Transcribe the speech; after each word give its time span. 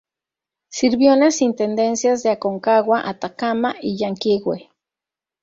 Sirvió 0.69 1.13
en 1.13 1.19
las 1.19 1.43
Intendencias 1.43 2.23
de 2.23 2.31
Aconcagua, 2.31 3.07
Atacama 3.07 3.75
y 3.79 3.99
Llanquihue. 3.99 4.71